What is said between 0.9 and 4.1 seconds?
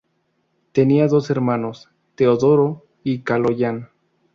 dos hermanos: Teodoro y Kaloyan.